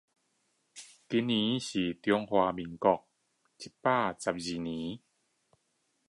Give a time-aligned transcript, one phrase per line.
[1.07, 3.07] 今年是中華民國
[3.59, 4.97] 一百一十二年